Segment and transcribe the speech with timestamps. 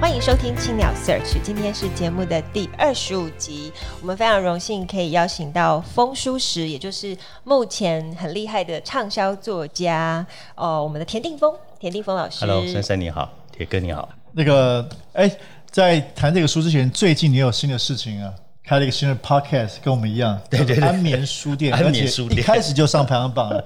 [0.00, 3.70] 欢迎收听青鸟 Search，今天是节目的第二十五集。
[4.00, 7.14] 我们非常荣幸可以邀请到风书石，也就是
[7.44, 12.40] 目前很厉害的畅销作家哦，我们的田定峰，田定峰老师。
[12.40, 14.08] Hello，珊珊你好，铁哥你好。
[14.32, 15.30] 那个，哎，
[15.70, 18.32] 在谈这个书之前，最近你有新的事情啊？
[18.62, 23.64] 开了一个新的 podcast，跟我们一样，对对对，安眠书店， 安眠书店一开始就上排行榜了，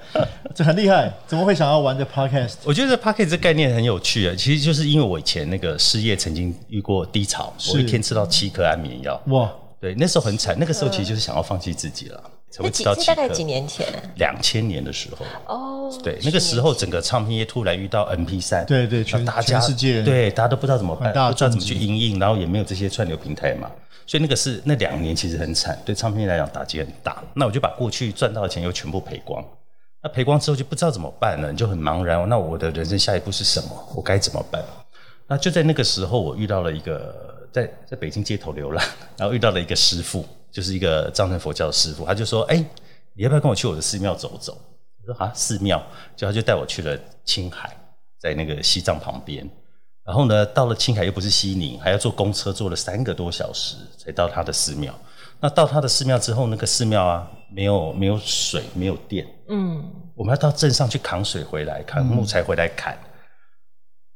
[0.55, 1.13] 这很厉害。
[1.27, 2.55] 怎么会想要玩这 podcast？
[2.65, 13.15] 我觉得 podcast 这概念很有趣啊，其实就是因为我以前那个失业曾经遇过低潮，我一天吃到七颗安眠药，哇，对，那时候很惨，那个时候其实就是想要放弃自己了，才会吃到七颗。
[13.15, 13.87] 大概几年前？
[14.17, 23.71] 两千年的时候哦，对，那个时候整个唱片业突然遇到 MP 三，对对，全全世界，对，大家都不知道怎么办，不知道怎么去因应，然后也没有这些串流平台嘛。
[24.07, 27.23] 所以那个是那两年其实很惨，对唱片来讲打击很大。
[27.35, 29.43] 那我就把过去赚到的钱又全部赔光。
[30.05, 32.29] 那赔光之后就不知道怎么办了，你就很茫然。
[32.29, 33.93] 那我的人生下一步是什么？
[33.97, 34.63] 我该怎么办？
[35.27, 38.85] 那就在那个时候，我遇到了一个在在北京街头流浪，
[39.17, 42.05] 然后遇到了一个师父，就是一个藏传佛教的师父。
[42.05, 42.63] 他就说：“哎，
[43.15, 44.53] 你要不要跟我去我的寺庙走走？”
[45.01, 45.83] 我说：“啊，寺庙。”
[46.15, 47.75] 就他就带我去了青海，
[48.21, 49.49] 在那个西藏旁边。
[50.05, 54.95] 然后呢，到了青海又不是西宁，还要坐公车，坐了三个多小时才到他的寺庙。
[55.41, 59.27] 那到他的寺庙之后，那个寺庙啊，没有没有水，没有电。
[59.49, 62.95] 嗯，我们要到镇上去扛水回来，扛木材回来砍。
[62.95, 63.11] 嗯、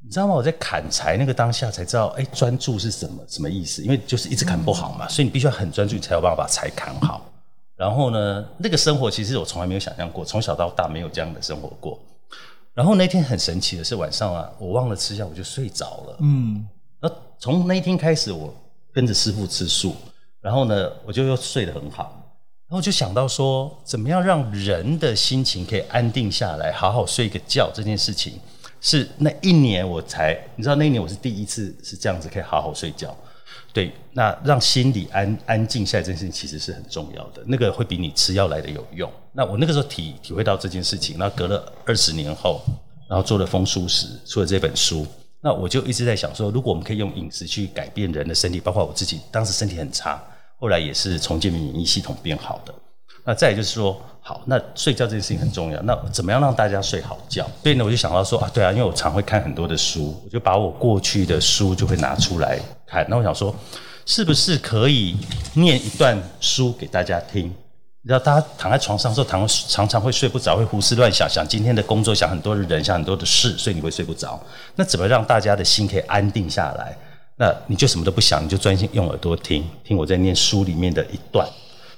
[0.05, 0.33] 你知道吗？
[0.33, 3.83] 我在砍柴那个当下才知道，哎，专注是什么什么意思？
[3.83, 7.25] 因为就是一直砍不好嘛，嗯、所以你必须要很专注，你才有办法把柴砍好。
[7.75, 11.97] 然后呢，那个生活其实我从来没有想象过，从小到大没有这样的生活过。
[12.73, 16.17] 然后那天很神奇的是晚上啊，我忘了吃药，我就睡着了。
[16.19, 16.67] 嗯，
[17.01, 18.53] 那从那一天开始，我
[18.93, 19.95] 跟着师傅吃素，
[20.41, 22.18] 然后呢，我就又睡得很好。
[22.69, 28.33] 然后就想到说，怎么样让人的心情可以安定下来，好好睡个觉这件事情，
[28.79, 33.15] 是那一年我才，你知道那一年我是第一次是这样子可以好好睡觉。
[33.73, 39.11] 对，那让心里安安静下来这件事情其实是很重要的，那个会比你吃药来的有用。
[39.31, 42.61] 那我那个时候体体会到这件事情，那隔了二十年后，
[43.07, 45.07] 然后做了风书时出了这本书，
[45.41, 50.21] 那我就一直在想说，如果我们可以用饮食去改变人的身体，包括我自己，当时身体很差，
[50.59, 52.73] 后来也是重建免疫系统变好的。
[53.25, 55.81] 那再就是说，好，那睡觉这件事情很重要。
[55.83, 57.45] 那怎么样让大家睡好觉？
[57.61, 63.05] 所以呢，我就想到说啊，对啊，因为我常会看很多的书，我就把我过去的书就会拿出来看。
[63.09, 63.53] 那我想说，
[64.05, 65.17] 是不是可以
[65.53, 67.53] 念一段书给大家听？
[68.01, 74.41] 你知道，大家躺在床上的时候，常常常会睡不着，会胡思乱想，想今天的工作，想很多的人，想很多的事，所以你会睡不着。
[74.75, 76.97] 那怎么让大家的心可以安定下来？
[77.39, 81.47] 那你就什么都不想，你就专心用耳朵听，听我在念书里面的一段。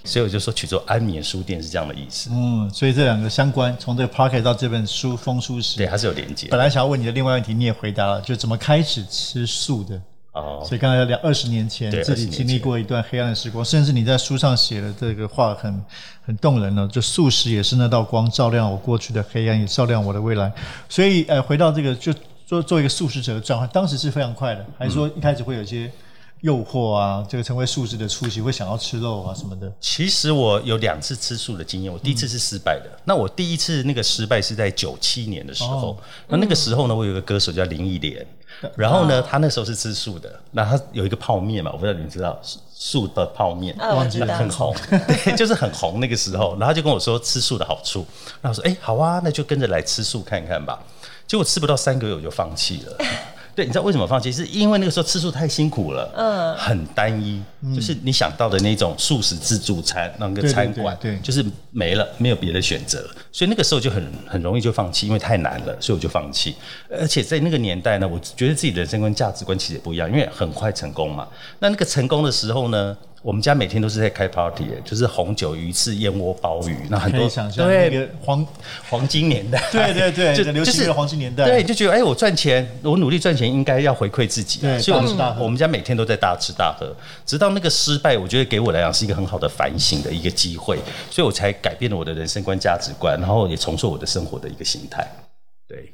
[0.03, 2.29] 所以我就说取做安眠书店是这样的意思。
[2.31, 6.47] 嗯，所以这两个相关，从这个 pocket 到这本书风书时，对，还是有连接。
[6.50, 10.02] 本来想要问你的另外一问题，你也回答了，就怎么开始吃素的。
[10.34, 10.63] 哦。
[10.66, 15.85] 所以刚才聊二十年前自己经历过一段黑暗的时光，甚至你在书上写的这个话很
[16.25, 16.90] 很动人呢。
[16.91, 20.52] 就素食也是那道光，照亮我过去的黑暗，也照亮我的未来。
[20.90, 22.12] 所以呃，回到这个，就
[22.52, 25.90] 做做一个素食者的转换，当时是非常快的，还是说一开始会有一些？
[26.42, 29.72] 诱惑啊，这个成为素食的初期会想要吃肉啊什么的。
[29.80, 32.90] 其实我有两次吃素的经验，我第一次是失败的。
[32.92, 35.92] 嗯、那我第一次那个失败是在九七年的时候。
[35.92, 35.98] 哦、
[36.30, 38.26] 那那个时候呢，我有一个歌手叫林忆莲，
[38.64, 40.34] 嗯、然后呢，他那时候是吃素的。
[40.50, 42.36] 那他有一个泡面嘛，我不知道你们知道
[42.74, 46.54] 素的泡面，忘记了，很红， 对，就是很红那个时候。
[46.54, 48.04] 然后他就跟我说吃素的好处，
[48.42, 50.82] 那我说哎好啊，那就跟着来吃素看看吧。
[51.31, 52.97] 结果吃不到三个月我就放弃了。
[53.56, 54.30] 对，你知道为什么放弃？
[54.30, 61.41] 是因为那个时候吃素太辛苦了，嗯，很单一，嗯、就是你想到的那种素食自助餐那个餐馆，对，就是
[61.72, 66.56] 没了，没有别的选择，所以那个时候就很很容易就放弃，因为太难了，所以我就放弃。
[66.90, 71.28] 而且在那个年代呢，我觉得自己的人生观、价值观其实也不一样，因为很快成功嘛。
[71.60, 72.98] 那那个成功的时候呢？
[73.24, 78.44] 我们家每天都是在开 party，就是红酒、鱼翅、燕窝、鲍鱼，那很多对那个黄
[78.90, 86.92] 黄金年代， 对对对，就流行的黄金年代，对，就觉得哎，我赚钱，我努力赚钱，应该要回馈自己，对，所以我们大我们家每天都在大吃大喝，
[87.24, 90.80] 直到那个失败，我觉得给我来讲是一个很好的反省的一个机会，
[91.12, 95.08] 所以我才改变了我的人生观、价值观，然后也重塑我的生活的一个形态，
[95.68, 95.94] 对。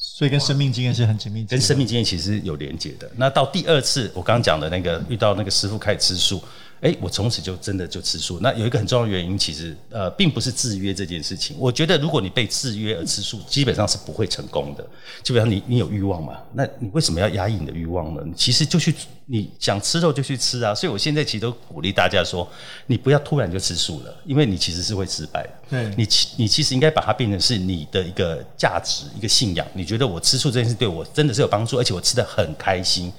[0.00, 3.10] 所以跟生命经验是很紧密，跟生命经验其实是有连结的。
[3.16, 6.40] 那到第二次，我刚刚讲的那个遇到那个师傅开始吃素，
[6.80, 8.38] 哎，我从此就真的就吃素。
[8.40, 11.56] 那有一个很重要的原因，其实呃，并不是制约这件事情。
[11.58, 14.84] 我觉得如果你被制约而吃素，基本上是不会成功的。
[15.22, 16.40] 基本上你你有欲望嘛？
[16.52, 18.22] 那你为什么要压抑你的欲望呢？
[18.24, 18.94] 你其实就去
[19.30, 20.74] 你想吃肉就去吃啊。
[20.74, 22.48] 所以我现在其实都鼓励大家说，
[22.86, 25.50] 你不要突然就吃素了，因为你其实是会失败的。
[25.70, 29.66] 对，你其你其实应该把它变成是你的一个价值、一个信仰。
[29.74, 33.12] 你觉得我吃素这件事对我真的是有帮助，而且我吃得很开心。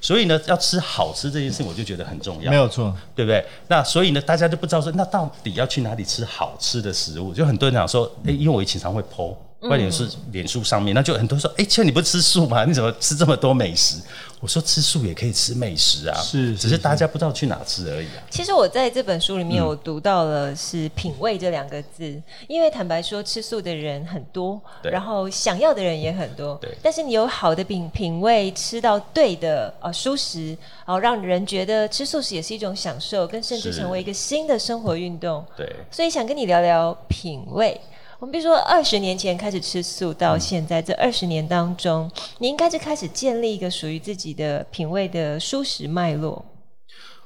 [0.00, 2.50] 所以呢，要吃好吃这件事，我就觉得很重要。
[2.50, 3.42] 没有错，对不对？
[3.68, 7.32] 那所以呢，大家就不知道说，那到底要去哪里吃好吃的食物？
[7.32, 9.34] 就很多人讲说，哎，因为我以前常会 po。
[9.68, 12.64] 关键是脸书上面，那就很多人说，哎、欸，倩你不吃素吗？
[12.64, 13.96] 你怎么吃这么多美食？
[14.40, 18.20] 我说吃素也可以吃美食啊，是，是，只是大家不知道去哪吃而已啊。
[18.28, 26.76] 其实我在这本书里面，我读到了是品味这两个字，嗯、因为坦白说，吃素的人很多，对然后想要的人也很多，对。
[26.82, 30.48] 但是你有好的品品味，吃到对的啊蔬食，
[30.84, 35.42] 然后让人觉得吃素食也是一种享受，跟甚至成为一个新的生活运动。
[35.56, 35.66] 对。
[35.90, 37.80] 所以想跟你聊聊品味。
[38.24, 46.42] 我们比如说，二十年前开始吃素，到现在这二十年当中，你应该是开始建立一个属于自己的品味的舒适脉络。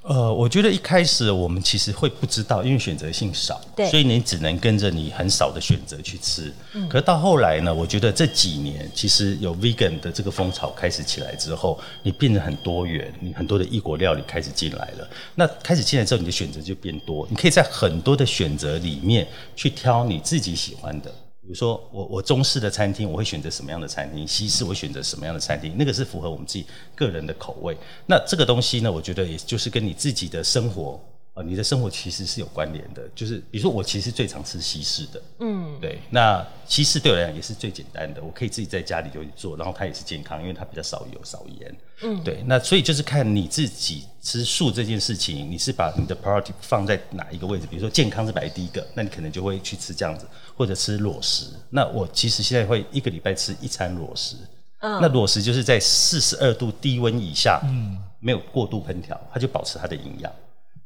[0.03, 6.51] 呃，我觉得一开始我们其实会不知道，因为选择性少，对，所以你只能跟着你很少的选择去吃。
[6.73, 15.11] 嗯，可是到后来呢，我觉得这几年其实有 vegan 的这个风潮开始起来之后，你变得很多元，你很多的异国料理开始进来了。
[15.35, 21.13] 那开始进来之后，你的选择就变多，你可以在很多的选择里面去挑你自己喜欢的。
[21.49, 24.29] 比如说，我我中式的餐厅，我会选择什么样的餐厅？
[24.29, 25.75] 西式我选择什么样的餐厅？
[25.79, 27.75] 那个是符合我们自己个人的口味。
[28.05, 31.01] 那这个东西呢，我觉得也就是跟你自己的生活。
[31.43, 47.67] 你的生活其实是有关联的，就是比如说我其实最常吃西式的，嗯，对，那西式对我来讲也是最简单的，我可以自己在家里就去做，然后它也是健康，因为它比较少油少盐，嗯，对，那所以就是看你自己吃素这件事情，你是把你的 priority 放在哪一个位置？
[47.67, 50.27] 比如说健康是摆第一个，那你可能就会去吃这样子，
[50.57, 51.47] 或者吃裸食。
[51.71, 54.37] 那我其实现在会一个礼拜吃一餐裸食，
[54.81, 60.33] 嗯，那裸食就是在四十二度低温以下，嗯，没有过度烹调，它就保持它的营养。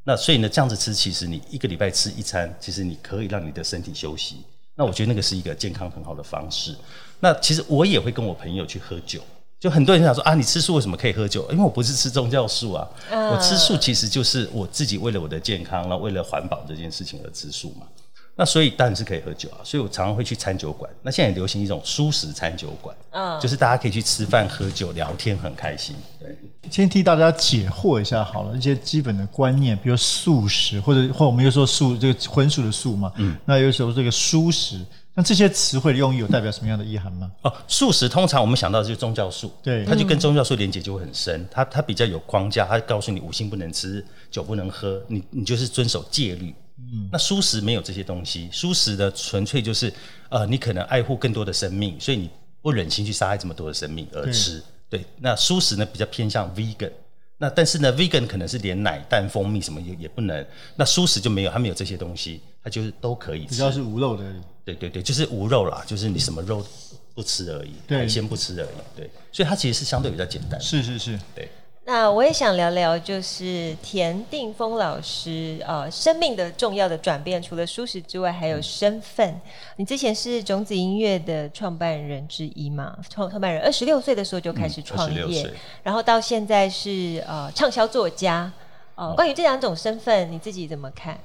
[0.05, 4.43] 那所以呢，这样子吃，其实你一个礼拜吃一餐，其实你可以让你的身体休息。
[4.75, 6.75] 那我觉得那个是一个健康很好的方式。
[7.19, 9.21] 那其实我也会跟我朋友去喝酒，
[9.59, 11.49] 就很多人想说啊，你吃素为什么可以喝酒？
[11.51, 17.87] 因为我不是吃宗教素啊，我吃素其实就是我自己为了我的健康，然后为了环保这件事情而吃素嘛。
[18.35, 20.89] 那所以当然是可以喝酒啊，所以我常常会去餐酒馆。
[21.03, 25.95] 那现在也流行一种素食餐酒馆，嗯，就是大家可以去吃饭、喝酒、聊天，很开心。
[26.19, 26.35] 对，
[26.71, 34.83] 先替大家解惑一下好了，一些基本的观念，比如素食，或者或我们又说素这个荤素的素嘛，嗯，那有时候这个蔬食，
[35.13, 37.31] 那这些词汇的用意有代表什么样的意涵吗？
[37.43, 46.51] 哦，素食通常我们想到的就是宗教素，对，它就跟宗教素连接就会很深，它它比较有框架，它告诉你五辛不能吃，酒不能喝，你你就是遵守戒律。
[46.93, 49.91] 嗯，那蔬食没有这些东西，蔬食的纯粹就是，
[50.29, 52.29] 呃，你可能爱护更多的生命，所以你
[52.61, 54.63] 不忍心去杀害这么多的生命而吃。
[54.89, 56.91] 对，对，那蔬食呢比较偏向 vegan，
[57.37, 60.45] 那但是呢 vegan 可能是连奶、蛋、蜂蜜什么也也不能，
[60.75, 63.55] 那蔬食就没有，它没有这些东西，它就是都可以吃。
[63.55, 64.23] 只要是无肉的。
[64.65, 66.65] 对对对，就是无肉啦，就是你什么肉
[67.13, 68.69] 不吃而已，海鲜不吃而已。
[68.95, 70.57] 对，所以它其实是相对比较简单。
[70.61, 71.49] 是是是，对。
[71.85, 79.27] 那我也想聊聊，就是田定峰老师呃，生命的重要的转变，除了舒适之外，还有身份。
[79.29, 79.41] 嗯、
[79.77, 82.97] 你之前是种子音乐的创办人之一嘛？
[83.09, 85.53] 创创办人二十六岁的时候就开始创业，嗯、
[85.83, 88.51] 然后到现在是呃畅销作家。
[88.95, 91.19] 呃，关于这两种身份，你自己怎么看？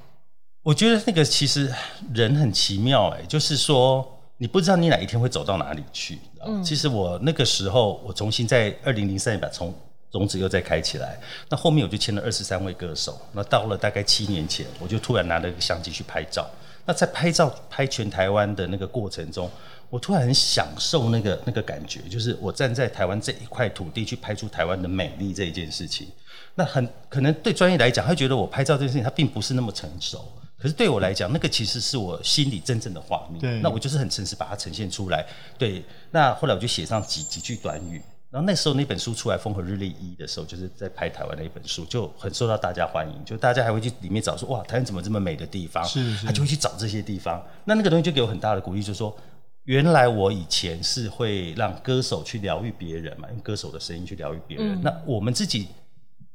[0.63, 1.73] 我觉得那个其实
[2.13, 4.05] 人很奇妙哎，就是说
[4.37, 6.19] 你不知道你哪一天会走到哪里去。
[6.45, 9.73] 嗯，其实我那个时候，我重新在二零零三年把从
[10.11, 13.19] 种子又再开起来，那后面我就签了二十三位歌手。
[13.33, 16.49] 那到了大概七年前，我就突然拿了一个相机去拍照。
[16.85, 19.47] 那在拍照拍全台湾的那个过程中，
[19.91, 26.07] 我突然很享受那个那个感觉，就是我站在台湾这一块土地去拍出台湾的美丽这一件事情。
[26.55, 30.25] 那很可能对专业来讲，他觉得我拍照这件事情他并不是那么成熟。
[30.57, 33.39] 可是对我来讲，那个其实是我心里真正的画面。
[33.39, 35.25] 对，那我就是很诚实把它呈现出来。
[35.57, 38.01] 对，那后来我就写上几几句短语。
[38.31, 43.25] 然后那时候那本书出来《风和日丽一》的时候，就是在拍台湾的一本书，就很受到大家欢迎。
[43.25, 45.83] 就大家还会去里面找说，哇，台湾怎么这么美的地方？
[45.83, 47.43] 是，是，他就会去找这些地方。
[47.65, 49.17] 那那个东西就给我很大的鼓励，就是说，
[49.63, 54.75] 原来我以前是会让歌手去疗愈别人嘛，用歌手的声音去疗愈别人。
[54.75, 55.67] 嗯、那我们自己，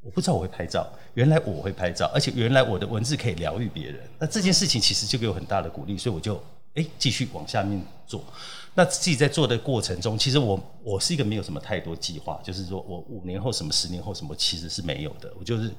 [0.00, 0.84] 我不知道我会拍照，
[1.14, 4.00] 原来我会拍照，而且原来我的文字可以疗愈别人。
[4.18, 6.42] 那这件事情其实就给我很大的鼓励，所以我就
[6.74, 8.22] 哎继续往下面做。
[8.76, 15.32] 那自己在做的过程中，其实我我是一个没有什么太多计划，就是说我五年后什么，十年后什么，其实是没有的。
[15.38, 15.70] 我就是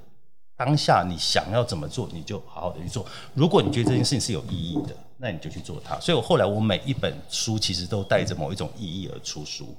[0.55, 3.05] 当下你想要怎么做，你就好好的去做。
[3.33, 5.99] 如果你觉得这件事情是有意义的，那你就去做它。
[5.99, 9.75] 所以我后来我每一本书其实都带着某一种意义而出书。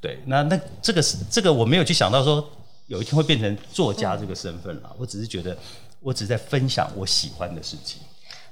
[0.00, 2.44] 对，那那这个是这个我没有去想到说
[2.88, 4.92] 有一天会变成作家这个身份了。
[4.98, 5.56] 我只是觉得
[6.00, 8.00] 我只是在分享我喜欢的事情。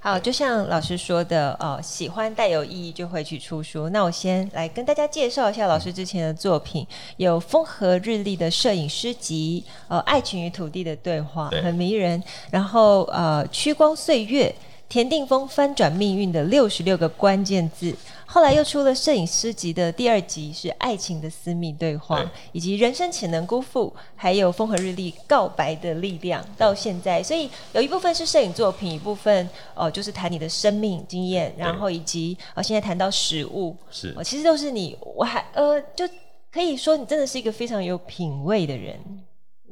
[0.05, 3.89] 好，就像老师说的，呃，喜欢带有意义就会去出书。
[3.89, 12.23] 那我先来跟大家介绍一下老师之前的作品，有《风和日丽》的摄影诗集，呃，《爱情与土地的对话》很迷人。
[12.51, 14.55] 然后，呃，《屈光岁月》，
[14.91, 17.97] 田定峰翻转命运的六十六个关键字。
[18.35, 26.45] 后来又出了摄影师集的第二集，是爱情的私密对话，以及人生潜能辜负，还有风和日丽告白的力量。
[26.59, 36.05] 到现在，所以有一部分是摄影作品，一部分哦、呃、就是谈你的生命经验，然后以及呃现在谈到食物，是、呃，其实都是你，我还呃就
[36.53, 38.99] 可以说你真的是一个非常有品味的人。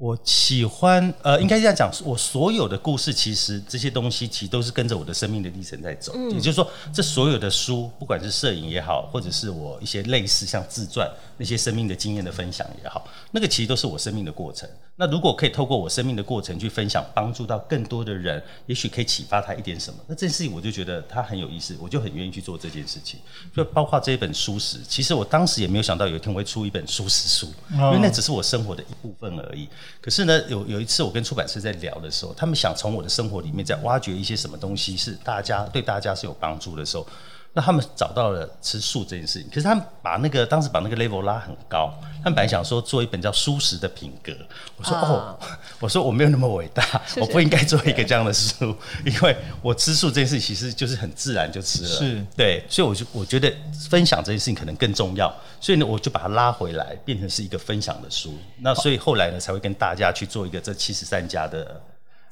[0.02, 6.12] 我喜欢，呃，应该这样讲，我所有的故事，其实这些东西其实都是跟着我的生命的历程在走。
[6.16, 14.68] 嗯、也就是说，这所有的书，不管是摄影也好，或者是我一些类似像自传那些生命的经验的分享也好，那个其实都是我生命的过程。
[14.96, 23.20] 那如果可以透过我生命的过程去分享，帮助到更多的人，也许可以启发他一点什么，那这件事情我就觉得他很有意思，我就很愿意去做这件事情。
[23.54, 29.68] 就包括这一本书史，其实我当时也没有想到有一天我会出一本书史书，因为那只是我生活的一部分而已。
[30.00, 37.06] 可是呢，有有一次我跟出版社在聊的时候，他们想从我的生活里面再挖掘一些什么东西，是大家对大家是有帮助的时候。
[37.54, 41.92] 那他们找到了吃素这件事情，可是他们把那个当时把那个 level 拉很高，
[42.22, 44.32] 他们本来想说做一本叫《素食的品格》，
[44.76, 45.38] 我说、啊、哦，
[45.78, 53.52] 我说我没有那么伟大，是是我不应该做一个这样的书，因为我吃素这件事情其实就是很自然就吃了，是对，所以我就我觉得
[53.90, 55.30] 分享这件事情可能更重要，
[55.60, 58.34] 所以呢，我就把它拉回来，变成是一个分享的书。
[58.60, 61.78] 那所以后来呢，才会跟大家去做一个这七十三家的。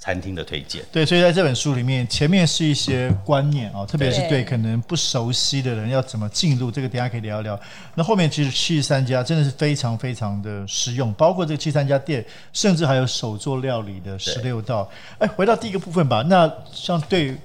[0.03, 7.61] 餐厅的推荐，对，所以在这本书里面，前面是一些观念啊，特别是对可能不熟悉的人要怎么进入这个，等下可以聊一聊。
[7.95, 14.91] 那后面其实七十三家真的是非常非常的实用，包括这个七十三家店，甚至还有手做料理的十六道。
[15.19, 16.23] 哎，回到第一个部分吧。
[16.23, 17.37] 那像对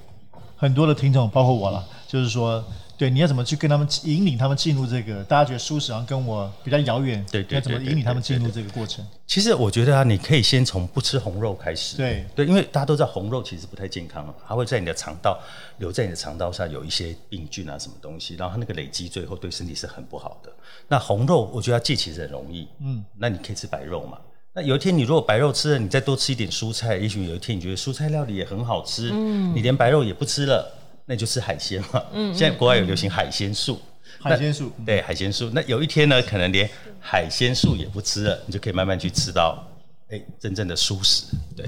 [0.56, 2.64] 很多的听众，包括我了，就是说。
[2.98, 5.22] 对，你要怎么去跟他们引领他们进入这个？
[5.24, 9.06] 大家觉得蔬食好像跟我比较遥远，对，对，要怎么引领他们进入这个过程？
[9.26, 11.96] 其实我觉得啊，你可以先从不吃红肉开始。
[11.96, 15.38] 对对，因为大家都知道红肉其实不太健康，它会在你的肠道
[15.78, 20.50] 留在你的肠道上有一些病菌啊什么东西，然后它那个累积最后对身体是很不好的。
[20.88, 24.18] 那红肉我觉得要戒其实很容易，嗯，那你可以吃白肉嘛。
[24.54, 30.72] 那有一天你如果白肉吃了，你再多吃一点蔬菜，也许有一天你觉得蔬菜料理也很好吃，嗯，你连白肉也不吃了。
[31.06, 32.04] 那就吃海鲜嘛。
[32.12, 33.80] 嗯， 现在国外有流行海鲜素，
[34.20, 35.50] 海鲜素对海鲜素。
[35.54, 36.68] 那有一天呢，可能连
[37.00, 39.66] 海鲜素也不吃了，你就可以慢慢去吃到
[40.10, 41.26] 哎真正的素食。
[41.56, 41.64] 对，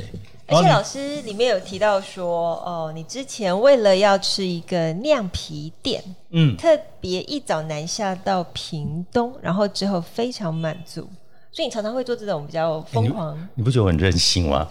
[0.46, 11.08] 而且老师里面有提到说，哦，你之前为了要吃一个酿皮店，嗯，特别一早南下到屏东，然后之后非常满足，
[11.58, 13.36] 所以你常常会做这种比较疯狂。
[13.36, 14.64] 你，你不觉得我很任性吗？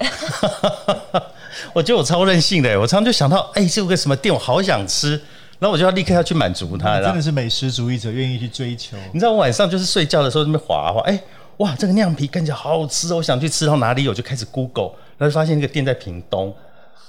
[1.75, 5.21] 我觉得我超任性的，我常常就想到，哎、欸，这有个什么店，我好想吃，
[5.59, 7.01] 然后我就要立刻要去满足它。
[7.01, 8.95] 真的是美食主义者，愿意去追求。
[9.11, 11.23] 你知道我晚上就是睡觉的时候在那边滑滑，哎、欸，
[11.57, 16.55] 哇，这个酿皮看起来好好吃哦，我想去吃到哪里，有就开始 Google，然后就发现那个店在屏东，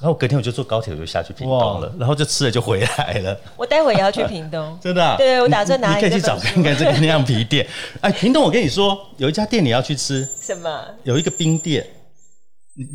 [0.00, 3.36] 然后隔天我就坐高铁我就下去屏东了，然后就吃了就回来了。
[3.56, 5.16] 我待会也要去屏东， 真的、啊？
[5.16, 5.94] 对，我打算拿。
[5.94, 7.66] 你可以去找看看这个酿皮店。
[8.00, 10.84] 哎，屏东，我跟你说，有一家店你要去吃，什么？
[11.04, 11.86] 有一个冰店。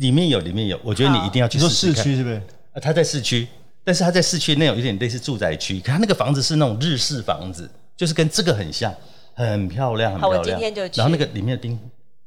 [0.00, 1.90] 里面有，里面有，我觉得你一定要去试试看。
[1.90, 2.36] 你说市区是不是？
[2.72, 3.46] 啊，它在市区，
[3.84, 8.90] 但是它在市区那种有点类似住宅区，可它那个房子是那种日式房子，就是跟这个很像，
[9.34, 10.38] 很漂亮，很漂亮。
[10.38, 10.98] 好，我今天就去。
[10.98, 11.78] 然后那个里面的冰，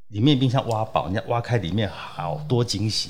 [0.10, 3.10] 里面的冰箱挖宝，你看挖开里面好多惊喜。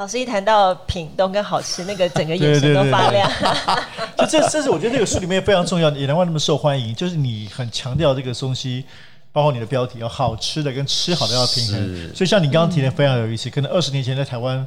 [0.00, 3.30] 老师一谈到品东跟好吃，那个整个眼神都发亮。
[4.16, 8.82] 就这，这是我觉得这个书里面非常重要的，也难怪那么受欢迎，就是你很强调这个东西。
[9.30, 13.50] 包括你的标题，要好吃的跟吃好的要平衡，所以像你刚刚提的非常有意思。
[13.50, 14.66] 可能二十年前在台湾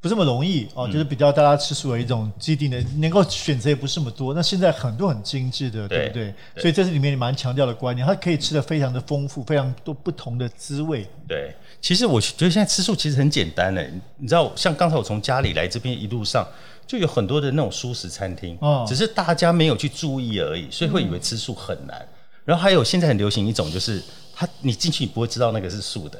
[0.00, 4.32] 不这么容易哦，就是比较大家吃素的一种既定的，能够选择也不是那么多。
[4.32, 6.34] 那现在很多很精致的，对不对？
[6.56, 11.06] 所以这是里面蛮强调的观念，它可以吃的非常的丰富，非常多不同的滋味。
[11.28, 16.48] 对，其实我觉得现在吃素其实很简单嘞，你知道，像刚才我从家里来这边一路上
[16.86, 22.08] 就有很多的那种素食餐厅，哦，只是大家没有去注意而已，所以会以为吃素很难。
[22.46, 24.02] 然后还有现在很流行一种，就是
[24.34, 26.18] 它你进去你不会知道那个是素的，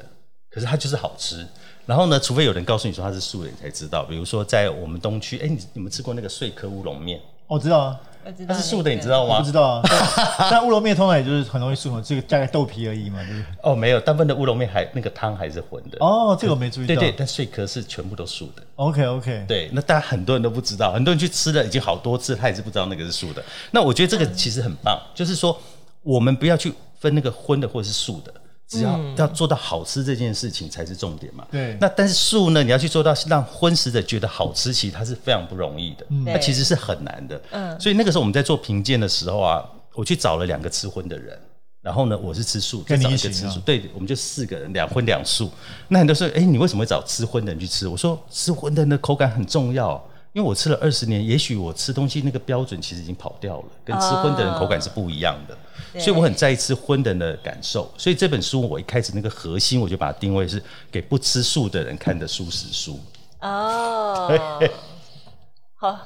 [0.51, 1.47] 可是它就是好吃。
[1.85, 4.03] 然后呢，除非有人告诉你说它是素的，你才知道。
[4.03, 7.19] 比如说在我们东区，哎，你你们吃过那个碎壳乌龙面？
[7.47, 7.99] 我知道啊。
[8.47, 9.39] 它是素的，你知道吗？
[9.39, 9.81] 不知道啊。
[10.51, 13.45] 但乌龙面通常也就是很容易素嘛，这个加个豆皮而已嘛，对不对？
[13.63, 15.97] 哦，没有，大部分的乌龙面还那个汤还是荤的。
[15.99, 16.93] 哦，这个我没注意到。
[16.93, 18.61] 对对，但碎壳是全部都素的。
[18.75, 19.43] OK OK。
[19.47, 23.43] 对，那大家很多人都不知道，很多人去吃了已经好多次，他也是不知道那个是素的。
[23.71, 25.59] 那我觉得这个其实很棒，就是说
[26.03, 28.31] 我们不要去分那个荤的或者是素的。
[28.71, 31.45] 只要要做到好吃这件事情才是重点嘛。
[31.51, 31.77] 对。
[31.81, 36.05] 那但是素呢，你要去做到让荤食者觉得好吃，其实它是非常不容易的。
[36.09, 36.23] 嗯。
[36.23, 37.41] 那其实是很难的。
[37.51, 37.77] 嗯。
[37.77, 39.61] 所以那个时候我们在做评鉴的时候啊，
[39.93, 41.37] 我去找了两个吃荤的人，
[41.81, 43.59] 然后呢，我是吃素，跟你一起吃素。
[43.59, 45.51] 对，我们就四个人，两荤两素。
[45.89, 47.89] 那很多时候，哎，你为什么会找吃荤的人去吃？
[47.89, 50.01] 我说吃荤的人的口感很重要。
[50.33, 57.91] 因为我吃了二十年，也许我吃东西那个标准其实已经跑掉了，跟吃荤的人口感是不一样的，哦、所以我很在意吃荤的人的感受。
[57.97, 62.99] 所以这本书我一开始那个核心，我就把它定位是给不吃素的人看的素食书。
[63.41, 64.59] 哦，
[65.75, 65.99] 好。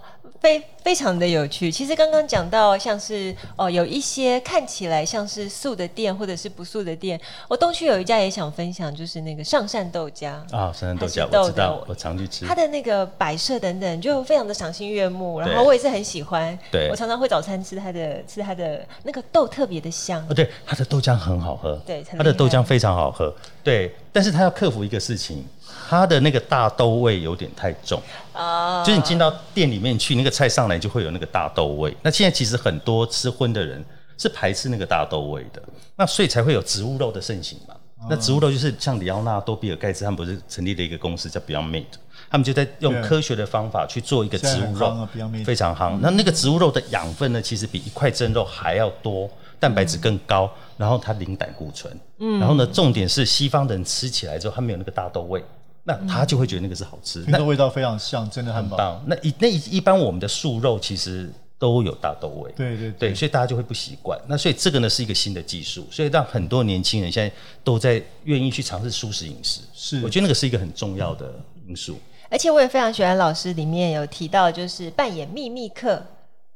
[0.46, 1.72] 非非常的有趣。
[1.72, 7.20] 其实刚刚讲到，像是哦，有一些看起来像是素的店，或者是不素的店。
[7.48, 12.46] 我东区有一家也想分享，就是那个上善豆家啊，上善豆家我知道，我常去吃。
[12.46, 15.40] 它的那个摆设等等，就非常的赏心悦目。
[15.40, 20.24] 然后我也是很喜欢，对，我常常会早餐吃它的，吃它的那个豆特别的香。
[20.30, 23.92] 哦，对，它的豆浆很好喝，对，它的豆浆非常好喝，对。
[24.14, 25.44] 但是它要克服一个事情。
[25.88, 28.02] 它的那个大豆味有点太重
[28.34, 28.86] 啊，oh.
[28.86, 31.96] 就是你进到店里面去，那个菜上来就会有那个大豆味。
[32.02, 33.84] 那现在其实很多吃荤的人
[34.18, 35.62] 是排斥那个大豆味的，
[35.96, 37.76] 那所以才会有植物肉的盛行嘛。
[38.02, 38.08] Oh.
[38.10, 41.86] 那植物肉就是像李奥纳多、比尔盖茨他们不是成立了一个公司叫 Beyond Meat，
[42.30, 45.08] 他们就在用科学的方法去做一个植物肉，
[45.46, 45.98] 非常夯。
[46.02, 49.30] 那那个植物肉的养分呢，其实比一块真肉还要多。
[49.58, 55.44] 蛋白质更高，然后它零胆固醇，嗯，然后呢，重点是西方人吃起来之后，它没有那个大豆味，
[55.88, 59.02] 那他就会觉得那个是好吃，那个味道非常像，真的很棒。
[59.06, 64.20] 那一那一般我们的素肉其实都有大豆味，对对对，所以大家就会不习惯。
[64.28, 69.62] 那所以这个呢是一个新的技术，所以让很多年轻人现在都在愿意去尝试素食饮食。
[69.74, 71.34] 是，我觉得那个是一个很重要的
[71.68, 71.98] 因素。
[72.30, 76.02] 而且我也非常喜欢老师里面有提到，就是扮演秘密客。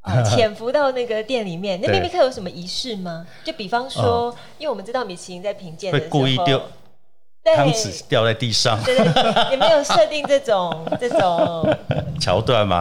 [0.25, 3.27] 潜伏到那个店里面，那秘密客有什么仪式吗？
[3.43, 6.59] 就比方说，哦、因为我们知道米其林在评鉴的时候，会故意丢
[7.43, 11.77] 汤匙掉在地上，对对，也没有设定这种 这种
[12.19, 12.79] 桥段吗？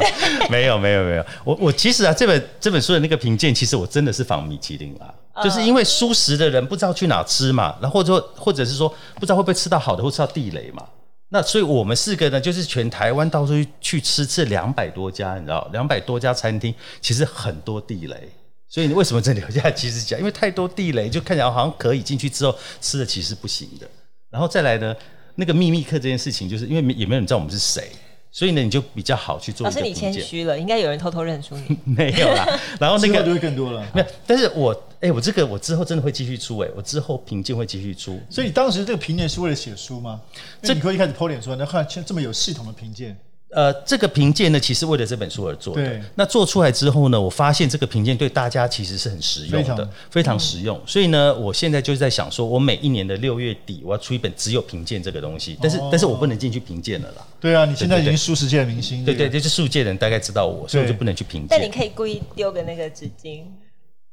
[0.51, 10.85] 没有没有没有，我我其实啊，这本这本书的那个评鉴，其实我真的是仿米其林啦，哦、就是因为素食的人不知道去哪吃嘛，然后或者说或者是说不知道会不会吃到好的，或吃到地雷嘛。
[11.31, 18.31] 那所以，我们四个呢，就是全台湾到处去吃，吃两百多家，你知道，两百多家餐厅，其实很多地雷。
[18.67, 23.87] 所以你为什么这留下其实讲，因为太多地雷，就看起来好像可以进去之后吃的，其实不行的。
[24.31, 24.95] 然后再来呢，
[25.37, 27.91] 那个秘密课这件事情，就是因为也没有人知道我们是谁。
[28.31, 29.65] 所以呢，你就比较好去做。
[29.65, 31.79] 老师，你谦虚了，应该有人偷偷认出你。
[31.91, 32.47] 没有啦，
[32.79, 33.81] 然后那个 就会更多了。
[33.95, 38.21] 没有，但是我哎、欸，我这个我之后真的会继续出哎、欸，我之后评鉴会继续出。
[38.29, 40.21] 所以你当时这个评鉴是为了写书吗？
[40.63, 43.17] 这你可以一开始 po 脸说，那看这么有系统的评鉴。
[43.51, 45.83] 呃，这个评鉴呢，其实为了这本书而做的。
[45.83, 46.03] 对。
[46.15, 50.77] 那做出来之后呢，我发现这个评鉴对大家其实是很实用的，非常，非常实用。
[50.77, 55.57] 嗯、所以呢，我现在就是在想说，我每一年的六月底，我要出一本只有评鉴这个东西。
[55.63, 57.27] 但是，哦、但是我不能进去评鉴了啦。
[57.41, 59.03] 对啊，你现在已经素食界的明星。
[59.03, 61.49] 对对，对，就是素界的人大概知道我，所以我就不能去评鉴。
[61.49, 63.45] 但你可以故意丢个那个纸巾。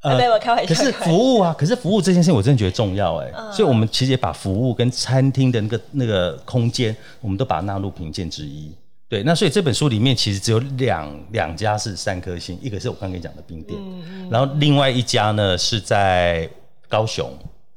[0.02, 0.74] 呃，没有开玩笑。
[0.74, 3.30] 可是服务啊，可是服务这件事情我真的觉得重要哎。
[3.36, 8.71] 嗯、所以我们其实也把服务跟餐厅的那个那个空间，我们都把它纳入评鉴之一。
[9.08, 16.50] 对，那所以这本书里面其实只有两两家是三颗星，一个是我刚刚跟你讲的冰店，嗯嗯、然后另外一家呢是在
[16.89, 17.32] 高雄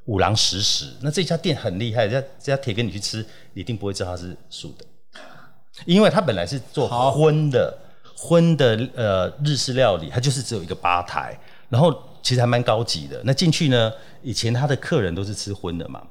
[0.07, 0.91] 五郎食食。
[1.03, 4.85] 那这家店很厉害，这家这家铁哥你去吃，你一定不会知道它是素的，
[5.85, 7.77] 因为它本来是做荤的
[8.17, 11.38] 荤的呃日式料理，它就是只有一个吧台，
[11.69, 13.21] 然后其实还蛮高级的。
[13.25, 16.03] 那进去呢，以前他的客人都是吃荤的嘛，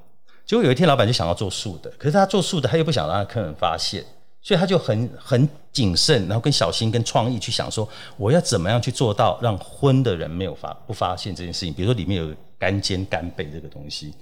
[0.46, 4.06] 结果有一天老板就想要做素的，可是他做素的他又不想让客人发现。
[4.42, 11.74] 所以他就很很谨慎，然后跟小心、跟创意去想说，我要怎么样去做到让荤的人没有发不发现这件事情。
[11.74, 14.14] 比如说里面有干煎干贝这个东西，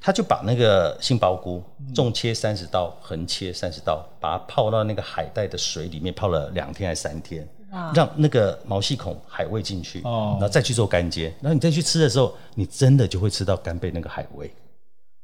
[0.00, 1.62] 他就把那个杏鲍菇
[1.94, 7.46] 纵切三十刀，横切三十刀，把它泡到那个海带的水里面泡了两天还是三天，
[7.94, 14.50] 让那个毛细孔海味进去，然后再去做干煎，然后你再去吃的时候，你真的就会吃到干贝那个海味。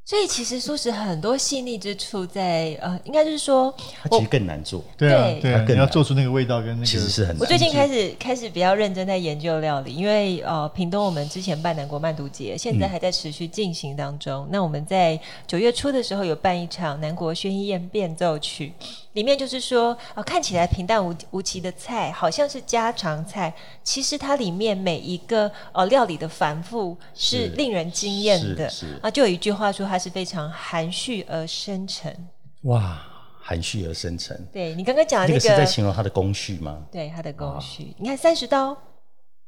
[0.04, 4.82] 所以其实素食很多细腻之处在呃，应该就是说，它其实更难做。
[4.96, 7.38] 对啊，对啊，你要做出那个味道跟那个，其实是很难。
[7.38, 14.44] 我最近开始开始比较认真在研究料理，因为呃，屏东我们之前办南国慢读节，现在还在持续进行当中。
[14.44, 18.72] 嗯、那我们在九月初的时候有办一场南国宣逸宴变奏曲。
[19.12, 28.70] 里面就是说，呃，看起来平淡无无奇的菜，好像是家常菜，其实它里面每一个呃料理的繁复是令人惊艳的。
[29.03, 32.29] 啊，就有一句话说，它是非常含蓄而深沉。
[32.62, 33.03] 哇，
[33.40, 34.38] 含蓄而深沉。
[34.53, 36.83] 对，你刚刚讲的那个，那个是在形容它的工序吗？
[36.90, 37.94] 对，它的工序。
[37.98, 38.77] 你看三十刀，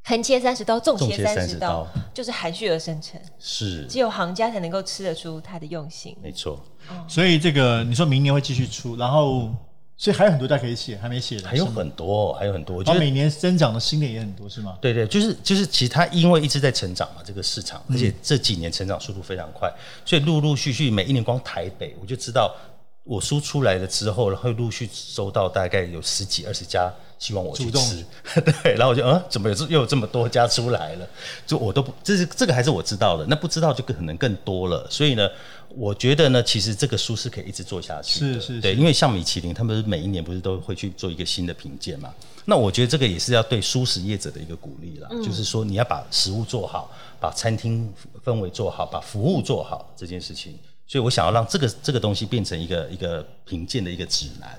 [0.06, 3.20] 横切三十刀，纵切三十刀，就是含蓄而深沉。
[3.38, 6.14] 是，只有行家才能够吃得出它的用心。
[6.22, 6.62] 没错。
[7.08, 9.50] 所以这个你说明年会继续出，然后
[9.96, 12.76] 所以还有很多家可以写，还没写的还有很多，还有很多。
[12.76, 14.76] 我觉得每年增长的新的也很多，是吗？
[14.78, 19.72] 对对，就是就是，其实它因为一直在成长嘛，这个市场，而且这几年成长速度非常快，
[20.04, 22.54] 所以陆陆续续每一年光台北我就知道，
[23.04, 26.92] 我书出来了之后，然后陆续收到大概有十几二十家。
[27.16, 28.04] 希望我去吃，
[28.62, 31.08] 对，然后我就嗯，怎么有又有这么多家出来了？
[31.46, 34.86] 就我都不，这是这个还是我知道的，那不知道就可能更多了。
[34.90, 35.26] 所以呢，
[35.70, 42.12] 我觉得呢，其实这个书是可以一直做下去的，是是，是，对，因为像米其林，他们每一年不是都会去做一个新的评鉴嘛？
[42.44, 47.90] 那我觉得这个也是要对蔬食业者的一个鼓励啦，嗯、就是说你要把食物做好，把餐厅
[48.22, 50.58] 氛围做好，把服务做好这件事情。
[50.86, 54.50] 所以我想要让这个这个东西变成一个一个评鉴的一个指南。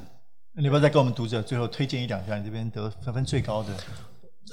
[0.57, 2.38] 你要不要再给我们读者最后推荐一两家？
[2.38, 3.69] 你这边得分分最高的？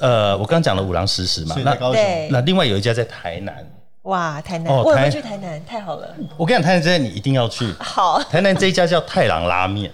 [0.00, 3.64] 呃，我刚刚讲了五郎食食嘛，那对，那另外有一家在台南。
[4.02, 4.72] 哇，台南！
[4.72, 5.64] 哦、我有没有去台南？
[5.64, 6.12] 太好了！
[6.36, 7.72] 我跟你讲，台南这家你一定要去。
[7.78, 9.92] 好，台南这一家叫太郎拉面。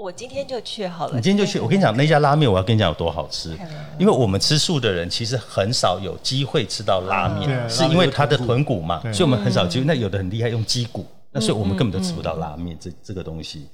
[0.00, 1.14] 我今天就去好了。
[1.14, 1.60] 你今天就去？
[1.60, 3.50] 我跟你讲，那家拉面我要跟你讲有多好吃。
[3.98, 9.84] 因为我们吃素的人其实很少有机会吃到拉面，嗯、是因为它的豚骨嘛，所以我们很少机会。
[9.84, 13.66] 那有的很厉害，用鸡骨，那所以我们根本都吃不到拉面这这个东西。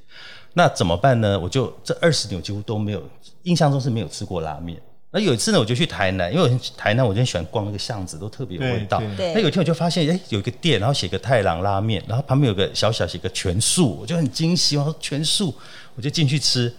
[0.55, 1.39] 那怎么办呢？
[1.39, 3.01] 我就这二十年我几乎都没有，
[3.45, 4.77] 印象中是没有吃过拉面。
[5.13, 9.01] 那有一次呢，我就去台南，因为我台南我就很喜欢逛那个巷子，都特别有味道。
[9.17, 9.33] 对。
[9.33, 15.55] 那有一天我就发现，哎，有一个店，然后写个太郎拉面，然后旁边有个小小写个全素，我就很惊喜，我说全素，
[15.97, 16.73] 我就进去吃，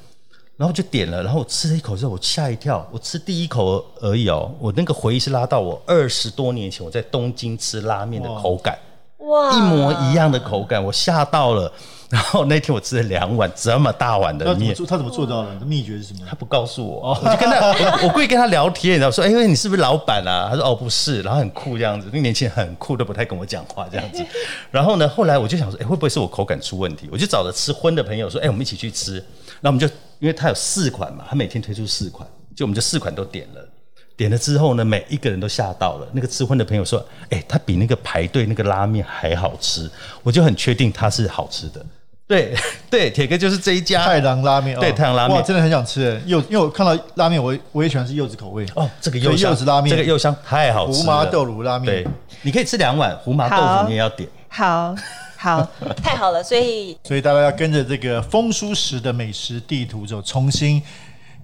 [0.56, 8.78] 然后就点了，然后我吃了一口之后，我吓一跳，我吃第一口而已哦，我那个回忆是拉到我二十多年前我在东京吃拉面的口感，
[9.18, 11.74] 哇，一模一样的口感，我吓到了。
[12.10, 15.26] 然后那天我吃了两碗这么大碗的面，他怎么做？
[15.26, 15.66] 到的？
[15.66, 16.22] 秘诀是什么？
[16.26, 20.48] 他不告诉我，我就跟他，我我故意跟他聊天，你知道，说，哎，你是不是老板啊？
[20.50, 24.26] 他说，哦，不是，然后很酷这样子，那年轻人很酷，都不太跟我讲话这样子。
[24.72, 27.10] 然后呢，后来我就想说，哎，会不会是我口感出问题？
[27.12, 29.16] 我就找了吃荤的朋友说，哎，我们一起去吃。
[29.60, 29.86] 然后我们就，
[30.20, 33.68] 因为他有四款嘛，他每天推出四款，就我们就四款都点了。
[34.16, 36.08] 点了之后呢，每一个人都吓到了。
[36.14, 39.88] 那个吃荤的朋友说：“哎，他比那个排队那个拉面还好吃。”
[40.24, 41.86] 我就很确定它是好吃的。
[42.28, 42.54] 对
[42.90, 44.78] 对，铁哥就是这一家太郎拉面。
[44.80, 46.22] 对，太郎拉面，哇，真的很想吃。
[46.26, 48.66] 柚，因为我看到拉面，我我也喜欢吃柚子口味。
[48.76, 50.98] 哦，这个柚柚子拉面，这个柚香太好吃了。
[50.98, 52.08] 胡麻豆乳拉面，对，
[52.42, 54.28] 你可以吃两碗胡麻豆腐，你也要点。
[54.50, 54.94] 好
[55.38, 55.66] 好，
[56.04, 56.44] 太好了。
[56.44, 60.82] 所以 所以大家要跟着这个丰蔬食的美食地图走，重新。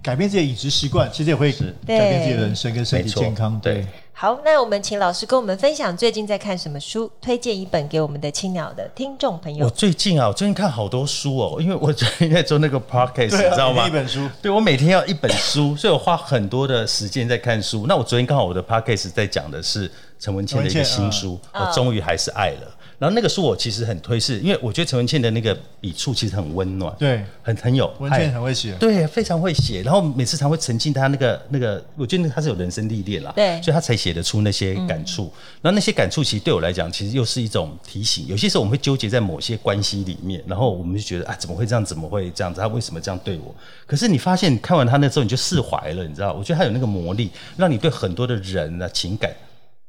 [0.02, 3.58] 改变自己的饮食习惯，其实也会改变自己的人生跟身体健康。
[3.62, 9.66] 对，对好，那我们请老师跟我们分享最近在看什么书，推荐一本给我们的青鸟的听众朋友。
[9.66, 13.88] 我最近啊，我最近看好多书哦，因为我 最近在做那个 podcast，、啊、你知道吗？
[13.88, 17.86] 一本书，对，我每天要一本书，所以我花很多的时间在看书。
[17.88, 22.72] 那我昨天刚好我的 podcast 在讲的是陈文倩的一个新书，我终于还是爱了。
[23.00, 29.82] 然后那个书我其实很推，是因为我觉得陈文茜的那个笔触其实很温暖，对，很很有文茜很会写，对，非常会写。
[29.82, 35.32] 然后每次常会沉浸他那个那个，我觉得他是有人生历练啦，对，所以他才写得出那些感触。
[35.62, 38.26] 然后那些感触其实对我来讲，其实又是一种提醒。
[38.28, 41.84] 有些时候我们会纠结在某些关系里面，然后我们就觉得啊，怎么会这样？
[41.84, 42.62] 怎么会这样子？
[42.62, 43.54] 他为什么这样对我？
[43.86, 46.34] 可是你发现看完他那之后，你就释怀了，你知道？
[46.34, 49.32] 我觉得他有那个魔力，让你对很多的人啊情感。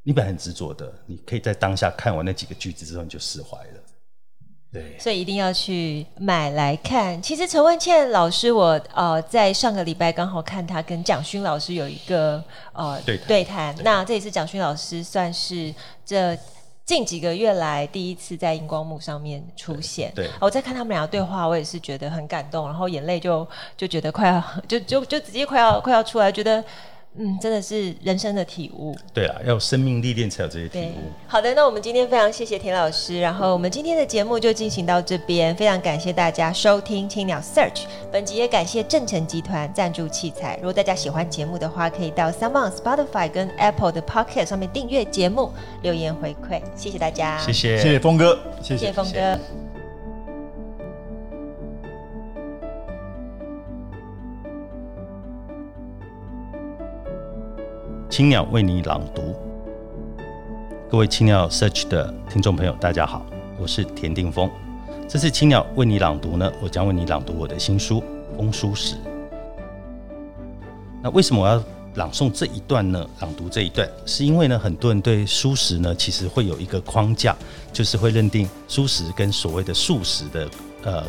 [0.07, 3.81] 你本来很执着的，你可以在当下看完那几个句子之后，你就释怀了。
[4.71, 7.19] 对，所以一定要去买来看。
[7.21, 13.75] 其实陈文茜老师我，我呃在上个礼拜刚好看她跟蒋勋老师有一个呃对谈，对谈。
[13.83, 15.73] 那这也是蒋勋老师算是
[16.05, 16.37] 这
[16.85, 20.11] 近几个月来第一次在荧光幕上面出现。
[20.13, 26.63] 对，对我在看他们俩的对话，我也是觉得很感动，然后眼泪就就觉得快要就就就直接快要快要出来，觉得。
[27.17, 28.95] 嗯，真的是人生的体悟。
[29.13, 31.11] 对啊，要有生命历练才有这些体悟。
[31.27, 37.83] 好的，那我们今天非常谢谢田老师，然后我们今天的节目就进行到这边，非常感谢大家收听青鸟 Search。
[38.11, 40.57] 本集也感谢正成集团赞助器材。
[40.57, 45.51] 如果大家喜欢节目的话，可以到 SoundOn Spotify 跟 Apple 的 Podcast 上面订阅节目，
[45.83, 46.61] 留言回馈。
[46.75, 49.64] 谢谢大家，谢谢，谢谢峰哥，谢谢，谢谢峰哥。
[58.15, 59.35] 青鸟为你朗读，
[60.89, 63.25] 各位青鸟 Search 的听众朋友，大家好，
[63.59, 64.49] 我是田定峰。
[65.05, 68.01] 这次青鸟为你朗读呢，我将为你朗读我的新书
[68.37, 68.95] 《丰书食》。
[71.03, 71.61] 那为什么我要
[71.95, 73.05] 朗诵这一段呢？
[73.19, 77.35] 朗读这一段，是因为呢，很多人对蔬食呢，其实会有一个框架，
[77.73, 80.49] 就是会认定蔬食跟所谓的素食的
[80.83, 81.03] 呃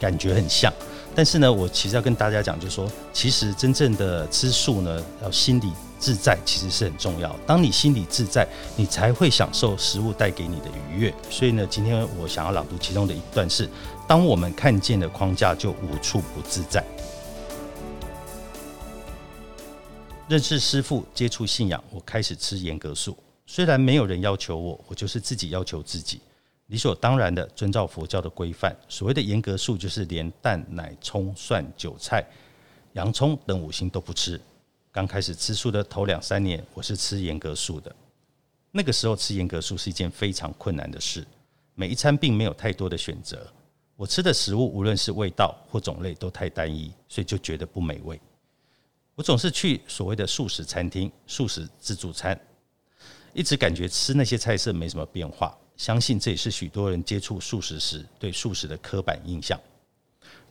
[0.00, 0.72] 感觉很像。
[1.14, 5.70] 但是呢，我其实要跟大家讲，就是说，其实真正的吃素呢，要心里。
[6.04, 7.34] 自在其实是很重要。
[7.46, 11.14] 当你心里自在，你才会享受食物带给你的愉悦。
[11.30, 13.66] 所以呢，今天我想要朗读其中的一段是：
[14.06, 16.84] 当我们看见的框架，就无处不自在。
[20.28, 23.16] 认识师父，接触信仰，我开始吃严格素。
[23.46, 26.20] 虽然没有人要求我，我就是自己要求自己，
[26.66, 28.76] 理所当然的遵照佛教的规范。
[28.90, 32.22] 所谓的严格素，就是连蛋、奶、葱、蒜、韭菜、
[32.92, 34.38] 洋葱等五辛都不吃。
[34.94, 37.92] 刚开始吃素的头两三年，我是吃严格素的。
[38.70, 41.26] 那个时候吃严格素是一件非常困难的事，
[41.74, 43.44] 每一餐并没有太多的选择。
[43.96, 48.20] 我吃的食物无论是味道或种类都太单一，所以就觉得不美味。
[49.16, 52.40] 我总是去所谓的素食餐厅、素食自助餐，
[53.32, 55.58] 一直感觉吃那些菜色没什么变化。
[55.76, 59.60] 相信这也是许多人接触素食时对素食的刻板印象。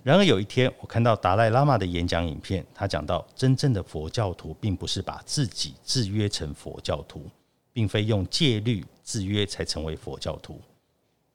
[0.03, 7.25] 然而有一天，我看到达赖喇嘛的演讲影片，他讲到，真正的佛教徒并不是把自己制约成佛教徒，
[7.71, 10.59] 并非用戒律制约才成为佛教徒。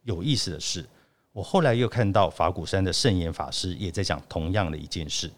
[0.05, 0.85] 有意思的是，
[1.33, 5.31] 我后来又看到法鼓山的圣严法师也在讲同样的一件事。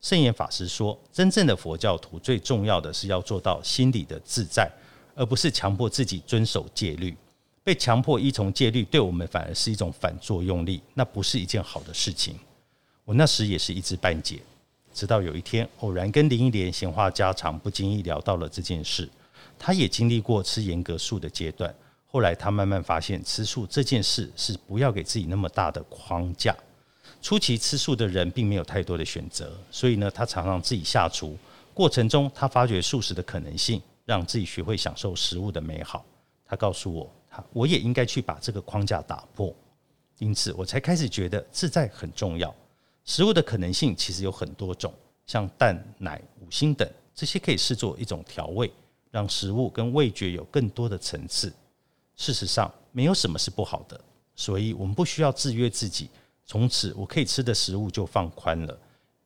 [0.00, 4.70] 圣严法师说，真正的佛教徒最重要的是要做到心里的自在，
[5.14, 7.14] 而不是强迫自己遵守戒律。
[7.62, 12.38] 被强迫依从戒律，对我们反而是一种反作用力，那不是一件好的事情。
[13.10, 14.40] 我那时也是一知半解，
[14.94, 19.10] 直到有一天偶然跟林忆莲闲话家常，不经意聊到了这件事。
[19.58, 21.74] 他也经历过吃严格素的阶段，
[22.06, 26.56] 后来他慢慢发现吃素这件事是不要给自己那么大的框架。
[27.20, 31.36] 初期吃素的人并没有太多的选择，所以呢，他常常自己下厨。
[31.74, 36.06] 过程中，他发掘素食的可能性，让自己学会享受食物的美好。
[36.46, 39.52] 他告诉我，他我也应该去把这个框架打破。
[40.18, 42.54] 因此，我才开始觉得自在很重要。
[43.10, 44.94] 食物的可能性其实有很多种，
[45.26, 48.70] 像蛋、奶、五辛等，这些可以视作一种调味，
[49.10, 51.52] 让食物跟味觉有更多的层次。
[52.14, 54.00] 事实上，没有什么是不好的，
[54.36, 56.08] 所以我们不需要制约自己。
[56.46, 58.78] 从此，我可以吃的食物就放宽了，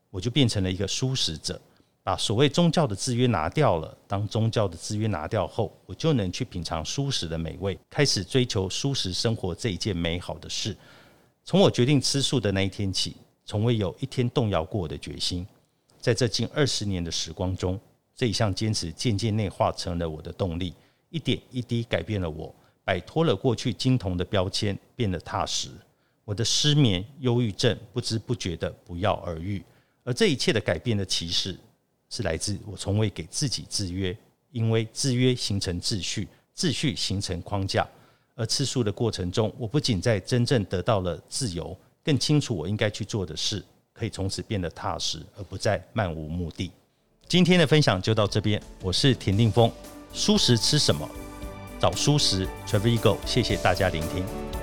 [0.08, 1.60] 我就变成了一个素食者，
[2.02, 3.94] 把所谓宗教的制约拿掉了。
[4.08, 10.74] 当宗教的制约拿掉后，我就能去品尝素食的美味，开始追求素食生活这一件美好的事。
[11.44, 13.14] 从我决定吃素的那一天起。
[13.44, 15.46] 从未有一天动摇过我的决心，
[16.00, 17.78] 在这近二十年的时光中，
[18.16, 20.74] 这一项坚持渐渐内化成了我的动力，
[21.10, 22.54] 一点一滴改变了我，
[22.84, 25.68] 摆脱了过去金童的标签，变得踏实。
[26.24, 29.62] 我的失眠、忧郁症不知不觉的不药而愈，
[30.04, 31.54] 而这一切的改变的起始，
[32.08, 34.16] 是来自我从未给自己制约，
[34.52, 36.26] 因为制约形成秩序，
[36.56, 37.86] 秩序形成框架，
[38.34, 41.76] 而次数的过程中，我不仅在真正得到了自由。
[42.04, 43.64] 更清楚我应该去做的事，
[43.94, 46.70] 可以从此变得踏实，而不再漫无目的。
[47.26, 49.72] 今天的分享就到这边，我是田定峰。
[50.12, 51.08] 蔬食吃什么？
[51.80, 53.16] 找蔬食，Travel Eagle。
[53.26, 54.53] 谢谢大家聆听。